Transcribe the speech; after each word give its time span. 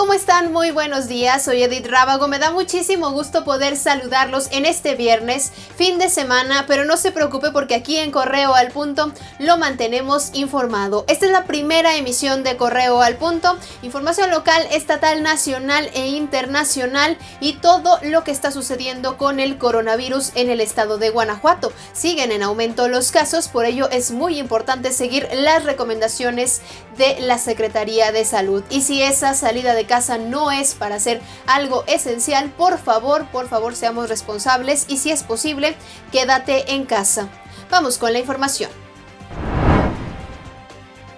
¿cómo 0.00 0.14
están? 0.14 0.50
Muy 0.50 0.70
buenos 0.70 1.08
días, 1.08 1.44
soy 1.44 1.62
Edith 1.62 1.86
Rábago, 1.86 2.26
me 2.26 2.38
da 2.38 2.50
muchísimo 2.52 3.10
gusto 3.10 3.44
poder 3.44 3.76
saludarlos 3.76 4.48
en 4.50 4.64
este 4.64 4.94
viernes, 4.94 5.52
fin 5.76 5.98
de 5.98 6.08
semana, 6.08 6.64
pero 6.66 6.86
no 6.86 6.96
se 6.96 7.12
preocupe 7.12 7.50
porque 7.50 7.74
aquí 7.74 7.98
en 7.98 8.10
Correo 8.10 8.54
al 8.54 8.68
Punto 8.68 9.12
lo 9.38 9.58
mantenemos 9.58 10.30
informado. 10.32 11.04
Esta 11.06 11.26
es 11.26 11.32
la 11.32 11.44
primera 11.44 11.96
emisión 11.96 12.42
de 12.44 12.56
Correo 12.56 13.02
al 13.02 13.16
Punto, 13.16 13.58
información 13.82 14.30
local, 14.30 14.66
estatal, 14.70 15.22
nacional 15.22 15.90
e 15.92 16.06
internacional 16.06 17.18
y 17.38 17.58
todo 17.58 17.98
lo 18.02 18.24
que 18.24 18.30
está 18.30 18.50
sucediendo 18.50 19.18
con 19.18 19.38
el 19.38 19.58
coronavirus 19.58 20.32
en 20.34 20.48
el 20.48 20.62
estado 20.62 20.96
de 20.96 21.10
Guanajuato. 21.10 21.74
Siguen 21.92 22.32
en 22.32 22.42
aumento 22.42 22.88
los 22.88 23.12
casos, 23.12 23.48
por 23.48 23.66
ello 23.66 23.90
es 23.90 24.12
muy 24.12 24.38
importante 24.38 24.92
seguir 24.94 25.28
las 25.34 25.64
recomendaciones 25.64 26.62
de 26.96 27.20
la 27.20 27.36
Secretaría 27.36 28.12
de 28.12 28.24
Salud. 28.24 28.64
Y 28.70 28.80
si 28.80 29.02
esa 29.02 29.34
salida 29.34 29.74
de 29.74 29.89
casa 29.90 30.18
no 30.18 30.52
es 30.52 30.74
para 30.74 30.94
hacer 30.94 31.20
algo 31.48 31.82
esencial, 31.88 32.50
por 32.50 32.78
favor, 32.78 33.26
por 33.32 33.48
favor 33.48 33.74
seamos 33.74 34.08
responsables 34.08 34.86
y 34.86 34.98
si 34.98 35.10
es 35.10 35.24
posible, 35.24 35.74
quédate 36.12 36.74
en 36.74 36.86
casa. 36.86 37.26
Vamos 37.72 37.98
con 37.98 38.12
la 38.12 38.20
información. 38.20 38.70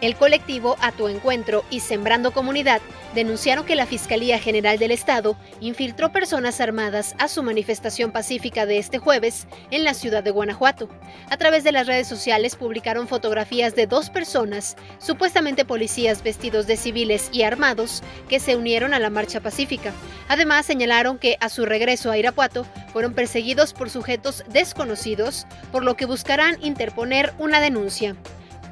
El 0.03 0.17
colectivo 0.17 0.77
A 0.81 0.91
Tu 0.91 1.06
Encuentro 1.06 1.64
y 1.70 1.78
Sembrando 1.78 2.33
Comunidad 2.33 2.81
denunciaron 3.14 3.64
que 3.64 3.77
la 3.77 3.86
Fiscalía 3.86 4.41
General 4.41 4.77
del 4.77 4.91
Estado 4.91 5.36
infiltró 5.61 6.11
personas 6.11 6.61
armadas 6.61 7.14
a 7.20 7.28
su 7.28 7.44
manifestación 7.44 8.11
pacífica 8.11 8.67
de 8.67 8.78
este 8.78 8.98
jueves 8.98 9.47
en 9.70 9.84
la 9.84 9.94
ciudad 9.94 10.25
de 10.25 10.33
Guanajuato. 10.33 10.89
A 11.31 11.36
través 11.36 11.62
de 11.62 11.70
las 11.70 11.86
redes 11.86 12.09
sociales 12.09 12.56
publicaron 12.56 13.06
fotografías 13.06 13.77
de 13.77 13.86
dos 13.86 14.11
personas, 14.11 14.75
supuestamente 14.98 15.64
policías 15.64 16.25
vestidos 16.25 16.66
de 16.66 16.77
civiles 16.77 17.28
y 17.31 17.44
armados, 17.44 18.03
que 18.28 18.41
se 18.41 18.56
unieron 18.56 18.94
a 18.94 18.98
la 18.98 19.09
marcha 19.09 19.39
pacífica. 19.39 19.92
Además, 20.27 20.66
señalaron 20.66 21.16
que 21.16 21.37
a 21.39 21.48
su 21.48 21.64
regreso 21.64 22.11
a 22.11 22.19
Irapuato 22.19 22.66
fueron 22.92 23.14
perseguidos 23.14 23.72
por 23.72 23.89
sujetos 23.89 24.42
desconocidos, 24.48 25.47
por 25.70 25.84
lo 25.84 25.94
que 25.94 26.06
buscarán 26.06 26.56
interponer 26.61 27.33
una 27.39 27.61
denuncia. 27.61 28.16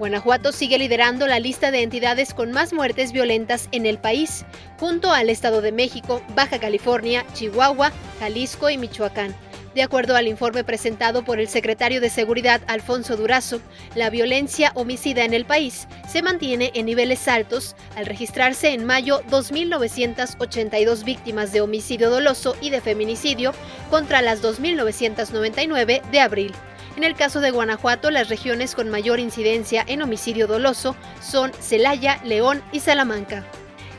Guanajuato 0.00 0.50
sigue 0.52 0.78
liderando 0.78 1.26
la 1.26 1.40
lista 1.40 1.70
de 1.70 1.82
entidades 1.82 2.32
con 2.32 2.52
más 2.52 2.72
muertes 2.72 3.12
violentas 3.12 3.68
en 3.70 3.84
el 3.84 3.98
país, 3.98 4.46
junto 4.78 5.12
al 5.12 5.28
Estado 5.28 5.60
de 5.60 5.72
México, 5.72 6.22
Baja 6.34 6.58
California, 6.58 7.26
Chihuahua, 7.34 7.92
Jalisco 8.18 8.70
y 8.70 8.78
Michoacán. 8.78 9.36
De 9.74 9.82
acuerdo 9.82 10.16
al 10.16 10.26
informe 10.26 10.64
presentado 10.64 11.22
por 11.22 11.38
el 11.38 11.48
secretario 11.48 12.00
de 12.00 12.08
Seguridad 12.08 12.62
Alfonso 12.66 13.14
Durazo, 13.18 13.60
la 13.94 14.08
violencia 14.08 14.72
homicida 14.74 15.22
en 15.26 15.34
el 15.34 15.44
país 15.44 15.86
se 16.08 16.22
mantiene 16.22 16.70
en 16.74 16.86
niveles 16.86 17.28
altos 17.28 17.76
al 17.94 18.06
registrarse 18.06 18.72
en 18.72 18.86
mayo 18.86 19.20
2.982 19.30 21.04
víctimas 21.04 21.52
de 21.52 21.60
homicidio 21.60 22.08
doloso 22.08 22.56
y 22.62 22.70
de 22.70 22.80
feminicidio 22.80 23.52
contra 23.90 24.22
las 24.22 24.42
2.999 24.42 26.00
de 26.10 26.20
abril. 26.20 26.54
En 27.00 27.04
el 27.04 27.14
caso 27.14 27.40
de 27.40 27.50
Guanajuato, 27.50 28.10
las 28.10 28.28
regiones 28.28 28.74
con 28.74 28.90
mayor 28.90 29.20
incidencia 29.20 29.82
en 29.86 30.02
homicidio 30.02 30.46
doloso 30.46 30.94
son 31.22 31.50
Celaya, 31.54 32.20
León 32.24 32.62
y 32.72 32.80
Salamanca. 32.80 33.46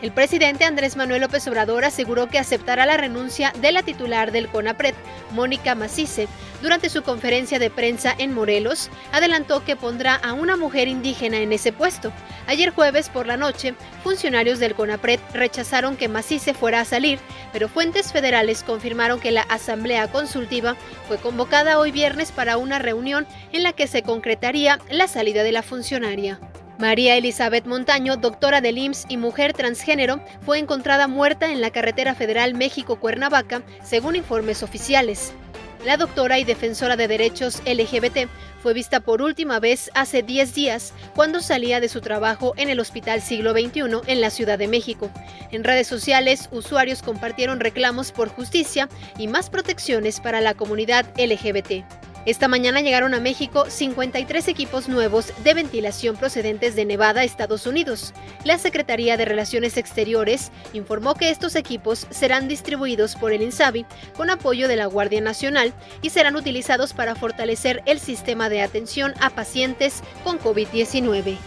El 0.02 0.12
presidente 0.12 0.66
Andrés 0.66 0.96
Manuel 0.96 1.22
López 1.22 1.48
Obrador 1.48 1.86
aseguró 1.86 2.28
que 2.28 2.40
aceptará 2.40 2.88
la 2.88 2.98
renuncia 2.98 3.54
de 3.62 3.72
la 3.72 3.84
titular 3.84 4.32
del 4.32 4.48
CONAPRED, 4.48 4.96
Mónica 5.30 5.76
Macice. 5.76 6.28
Durante 6.64 6.90
su 6.90 7.04
conferencia 7.04 7.60
de 7.60 7.70
prensa 7.70 8.16
en 8.18 8.34
Morelos, 8.34 8.90
adelantó 9.12 9.64
que 9.64 9.76
pondrá 9.76 10.16
a 10.16 10.34
una 10.34 10.58
mujer 10.58 10.88
indígena 10.88 11.38
en 11.38 11.54
ese 11.54 11.72
puesto. 11.72 12.12
Ayer 12.48 12.72
jueves 12.72 13.10
por 13.10 13.28
la 13.28 13.38
noche, 13.38 13.76
funcionarios 14.04 14.58
del 14.58 14.74
CONAPRED 14.74 15.20
rechazaron 15.34 15.96
que 15.96 16.08
Macice 16.08 16.56
fuera 16.56 16.80
a 16.80 16.86
salir, 16.86 17.20
pero 17.54 17.70
fuentes 17.70 18.12
federales 18.12 18.64
confirmaron 18.64 19.20
que 19.20 19.30
la 19.30 19.44
asamblea 19.44 20.08
consultiva 20.12 20.76
fue 21.08 21.18
convocada 21.18 21.78
hoy 21.78 21.92
viernes 21.92 22.32
para 22.32 22.58
una 22.58 22.80
reunión 22.80 23.28
en 23.52 23.62
la 23.62 23.74
que 23.74 23.86
se 23.86 24.02
concretaría 24.02 24.80
la 24.90 25.08
salida 25.08 25.44
de 25.44 25.52
la 25.52 25.62
funcionaria. 25.62 26.40
María 26.82 27.16
Elizabeth 27.16 27.68
Montaño, 27.68 28.18
doctora 28.18 28.60
del 28.60 28.80
IMSS 28.80 29.06
y 29.08 29.18
mujer 29.18 29.54
transgénero, 29.54 30.20
fue 30.44 30.58
encontrada 30.58 31.08
muerta 31.08 31.52
en 31.52 31.62
la 31.62 31.70
carretera 31.70 32.16
federal 32.16 32.56
México-Cuernavaca, 32.56 33.62
según 33.84 34.16
informes 34.16 34.64
oficiales. 34.64 35.32
La 35.86 35.98
doctora 35.98 36.40
y 36.40 36.44
defensora 36.44 36.98
de 36.98 37.08
derechos 37.08 37.62
LGBT 37.68 38.28
fue 38.64 38.74
vista 38.74 39.00
por 39.00 39.22
última 39.22 39.60
vez 39.60 39.92
hace 39.94 40.24
10 40.24 40.56
días 40.56 40.94
cuando 41.16 41.42
salía 41.42 41.80
de 41.80 41.88
su 41.88 42.02
trabajo 42.02 42.54
en 42.58 42.68
el 42.68 42.80
Hospital 42.80 43.22
Siglo 43.22 43.52
XXI 43.52 44.02
en 44.08 44.20
la 44.20 44.32
Ciudad 44.32 44.58
de 44.58 44.68
México. 44.68 45.12
En 45.52 45.64
redes 45.64 45.86
sociales, 45.86 46.50
usuarios 46.52 47.04
compartieron 47.04 47.60
reclamos 47.60 48.12
por 48.12 48.30
justicia 48.30 48.90
y 49.20 49.28
más 49.28 49.52
protecciones 49.52 50.20
para 50.20 50.42
la 50.42 50.56
comunidad 50.56 51.06
LGBT. 51.16 51.86
Esta 52.26 52.48
mañana 52.48 52.82
llegaron 52.82 53.16
a 53.16 53.20
México 53.20 53.66
53 53.68 54.48
equipos 54.48 54.88
nuevos 54.88 55.34
de 55.44 55.56
ventilación 55.56 56.16
procedentes 56.16 56.76
de 56.76 56.86
Nevada, 56.86 57.24
Estados 57.24 57.66
Unidos. 57.66 58.14
La 58.44 58.60
Secretaría 58.60 59.18
de 59.18 59.26
Relaciones 59.26 59.76
Exteriores 59.76 60.52
informó 60.74 61.16
que 61.16 61.32
estos 61.32 61.56
equipos 61.56 62.06
serán 62.12 62.48
distribuidos 62.48 63.16
por 63.16 63.34
el 63.34 63.42
INSABI 63.42 63.88
con 64.16 64.30
apoyo 64.30 64.68
de 64.68 64.76
la 64.76 64.86
Guardia 64.86 65.20
Nacional 65.20 65.74
y 66.04 66.12
serán 66.12 66.36
utilizados 66.36 66.94
para 66.94 67.16
fortalecer 67.16 67.82
el 67.88 68.00
sistema 68.00 68.50
de 68.50 68.62
atención 68.62 69.16
a 69.20 69.32
pacientes 69.32 70.04
con 70.24 70.40
COVID-19. 70.40 71.38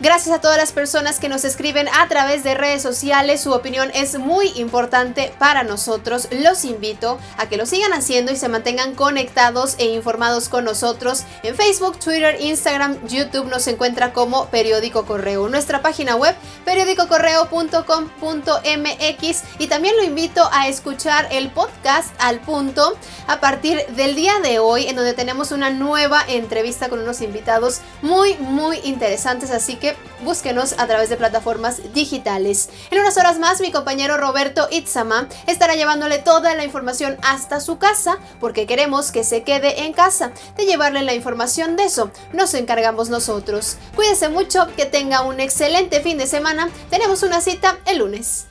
Gracias 0.00 0.34
a 0.34 0.40
todas 0.40 0.56
las 0.56 0.72
personas 0.72 1.20
que 1.20 1.28
nos 1.28 1.44
escriben 1.44 1.86
a 1.88 2.08
través 2.08 2.42
de 2.42 2.54
redes 2.54 2.82
sociales. 2.82 3.40
Su 3.40 3.52
opinión 3.52 3.92
es 3.94 4.18
muy 4.18 4.48
importante 4.56 5.32
para 5.38 5.62
nosotros. 5.62 6.26
Los 6.32 6.64
invito 6.64 7.20
a 7.38 7.48
que 7.48 7.56
lo 7.56 7.64
sigan 7.64 7.92
haciendo 7.92 8.32
y 8.32 8.36
se 8.36 8.48
mantengan 8.48 8.96
conectados 8.96 9.76
e 9.78 9.86
informados 9.86 10.48
con 10.48 10.64
nosotros. 10.64 11.22
En 11.44 11.54
Facebook, 11.54 11.96
Twitter, 12.00 12.38
Instagram, 12.40 13.06
YouTube 13.06 13.46
nos 13.46 13.68
encuentra 13.68 14.12
como 14.12 14.46
Periódico 14.46 15.06
Correo. 15.06 15.48
Nuestra 15.48 15.80
página 15.80 16.16
web, 16.16 16.34
periódicocorreo.com.mx. 16.64 19.42
Y 19.60 19.68
también 19.68 19.96
lo 19.96 20.02
invito 20.02 20.50
a 20.52 20.66
escuchar 20.66 21.28
el 21.30 21.52
podcast 21.52 22.12
al 22.18 22.40
punto 22.40 22.98
a 23.28 23.38
partir 23.38 23.86
del 23.90 24.16
día 24.16 24.40
de 24.40 24.58
hoy, 24.58 24.88
en 24.88 24.96
donde 24.96 25.12
tenemos 25.12 25.52
una 25.52 25.70
nueva 25.70 26.24
entrevista 26.26 26.88
con 26.88 26.98
unos 26.98 27.20
invitados 27.20 27.80
muy, 28.02 28.34
muy 28.38 28.80
interesantes. 28.82 29.52
Así 29.52 29.76
que 29.76 29.83
búsquenos 30.22 30.74
a 30.78 30.86
través 30.86 31.08
de 31.08 31.16
plataformas 31.16 31.92
digitales. 31.92 32.70
En 32.90 33.00
unas 33.00 33.16
horas 33.16 33.38
más, 33.38 33.60
mi 33.60 33.70
compañero 33.70 34.16
Roberto 34.16 34.68
Itzama 34.70 35.28
estará 35.46 35.74
llevándole 35.74 36.18
toda 36.18 36.54
la 36.54 36.64
información 36.64 37.18
hasta 37.22 37.60
su 37.60 37.78
casa, 37.78 38.18
porque 38.40 38.66
queremos 38.66 39.12
que 39.12 39.24
se 39.24 39.42
quede 39.42 39.84
en 39.84 39.92
casa. 39.92 40.32
De 40.56 40.66
llevarle 40.66 41.02
la 41.02 41.14
información 41.14 41.76
de 41.76 41.84
eso, 41.84 42.10
nos 42.32 42.54
encargamos 42.54 43.10
nosotros. 43.10 43.76
Cuídese 43.94 44.28
mucho, 44.28 44.66
que 44.76 44.86
tenga 44.86 45.22
un 45.22 45.40
excelente 45.40 46.00
fin 46.00 46.18
de 46.18 46.26
semana. 46.26 46.70
Tenemos 46.90 47.22
una 47.22 47.40
cita 47.40 47.78
el 47.86 47.98
lunes. 47.98 48.46